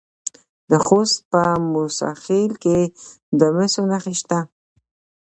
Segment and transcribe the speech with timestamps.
[0.69, 1.41] د خوست په
[1.71, 2.79] موسی خیل کې
[3.39, 4.39] د مسو نښې شته.